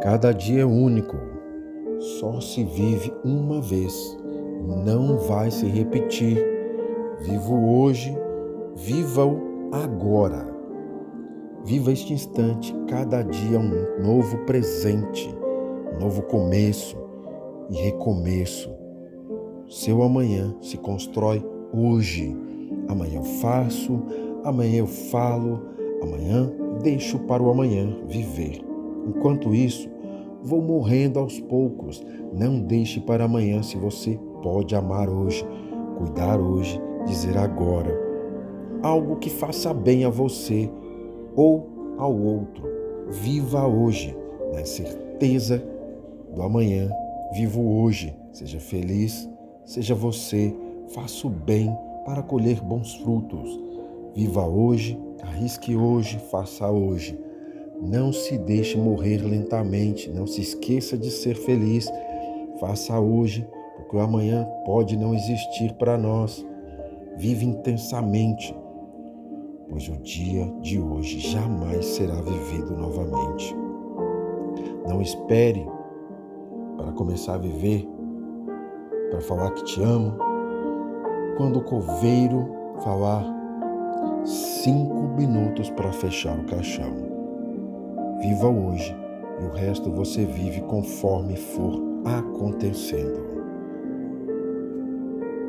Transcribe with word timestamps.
Cada 0.00 0.32
dia 0.32 0.62
é 0.62 0.64
único, 0.64 1.14
só 2.18 2.40
se 2.40 2.64
vive 2.64 3.12
uma 3.22 3.60
vez, 3.60 4.16
não 4.82 5.18
vai 5.18 5.50
se 5.50 5.66
repetir. 5.66 6.42
Viva 7.20 7.50
o 7.50 7.82
hoje, 7.82 8.16
viva-o 8.76 9.38
agora. 9.70 10.48
Viva 11.66 11.92
este 11.92 12.14
instante, 12.14 12.74
cada 12.88 13.20
dia 13.20 13.58
um 13.58 14.02
novo 14.02 14.38
presente, 14.46 15.28
um 15.94 15.98
novo 16.00 16.22
começo 16.22 16.96
e 17.68 17.74
recomeço. 17.74 18.70
Seu 19.68 20.02
amanhã 20.02 20.56
se 20.62 20.78
constrói 20.78 21.44
hoje. 21.74 22.34
Amanhã 22.88 23.18
eu 23.18 23.24
faço, 23.24 24.02
amanhã 24.44 24.78
eu 24.78 24.86
falo, 24.86 25.60
amanhã 26.02 26.50
deixo 26.82 27.18
para 27.18 27.42
o 27.42 27.50
amanhã 27.50 27.98
viver. 28.08 28.69
Enquanto 29.06 29.54
isso, 29.54 29.88
vou 30.42 30.60
morrendo 30.60 31.18
aos 31.18 31.40
poucos. 31.40 32.04
Não 32.32 32.60
deixe 32.60 33.00
para 33.00 33.24
amanhã 33.24 33.62
se 33.62 33.76
você 33.76 34.18
pode 34.42 34.74
amar 34.74 35.08
hoje, 35.08 35.44
cuidar 35.98 36.40
hoje, 36.40 36.80
dizer 37.06 37.36
agora. 37.36 37.98
Algo 38.82 39.16
que 39.16 39.30
faça 39.30 39.74
bem 39.74 40.04
a 40.04 40.10
você 40.10 40.70
ou 41.34 41.68
ao 41.98 42.16
outro. 42.16 42.64
Viva 43.08 43.66
hoje, 43.66 44.16
na 44.52 44.64
certeza 44.64 45.62
do 46.34 46.42
amanhã. 46.42 46.90
Vivo 47.32 47.82
hoje. 47.82 48.14
Seja 48.32 48.60
feliz, 48.60 49.28
seja 49.64 49.94
você. 49.94 50.54
Faça 50.88 51.26
o 51.26 51.30
bem 51.30 51.76
para 52.04 52.22
colher 52.22 52.60
bons 52.60 52.94
frutos. 52.96 53.60
Viva 54.14 54.46
hoje, 54.46 54.98
arrisque 55.22 55.76
hoje, 55.76 56.18
faça 56.30 56.68
hoje. 56.70 57.18
Não 57.80 58.12
se 58.12 58.36
deixe 58.36 58.76
morrer 58.76 59.18
lentamente, 59.18 60.10
não 60.10 60.26
se 60.26 60.42
esqueça 60.42 60.98
de 60.98 61.10
ser 61.10 61.34
feliz. 61.34 61.90
Faça 62.60 63.00
hoje, 63.00 63.48
porque 63.76 63.96
o 63.96 64.00
amanhã 64.00 64.46
pode 64.66 64.96
não 64.98 65.14
existir 65.14 65.72
para 65.74 65.96
nós. 65.96 66.46
Vive 67.16 67.46
intensamente, 67.46 68.54
pois 69.68 69.88
o 69.88 69.96
dia 70.02 70.46
de 70.60 70.78
hoje 70.78 71.20
jamais 71.20 71.86
será 71.86 72.20
vivido 72.20 72.76
novamente. 72.76 73.56
Não 74.86 75.00
espere 75.00 75.66
para 76.76 76.92
começar 76.92 77.34
a 77.34 77.38
viver, 77.38 77.88
para 79.10 79.20
falar 79.22 79.50
que 79.52 79.64
te 79.64 79.82
amo, 79.82 80.18
quando 81.36 81.58
o 81.58 81.64
coveiro 81.64 82.46
falar 82.82 83.24
cinco 84.24 85.08
minutos 85.16 85.70
para 85.70 85.92
fechar 85.92 86.38
o 86.38 86.44
caixão. 86.44 87.19
Viva 88.20 88.48
hoje 88.48 88.94
e 89.40 89.44
o 89.44 89.50
resto 89.50 89.90
você 89.90 90.26
vive 90.26 90.60
conforme 90.62 91.36
for 91.36 91.80
acontecendo. 92.04 93.49